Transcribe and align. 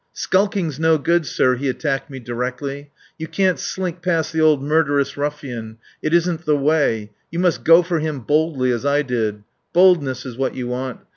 "Skulking's 0.13 0.79
no 0.79 0.97
good, 0.97 1.27
sir," 1.27 1.57
he 1.57 1.69
attacked 1.69 2.09
me 2.09 2.17
directly. 2.19 2.89
"You 3.19 3.27
can't 3.27 3.59
slink 3.59 4.01
past 4.01 4.33
the 4.33 4.41
old 4.41 4.63
murderous 4.63 5.15
ruffian. 5.15 5.77
It 6.01 6.11
isn't 6.11 6.45
the 6.47 6.57
way. 6.57 7.11
You 7.29 7.37
must 7.37 7.63
go 7.63 7.83
for 7.83 7.99
him 7.99 8.21
boldly 8.21 8.71
as 8.71 8.83
I 8.83 9.03
did. 9.03 9.43
Boldness 9.73 10.25
is 10.25 10.37
what 10.37 10.55
you 10.55 10.67
want. 10.67 11.01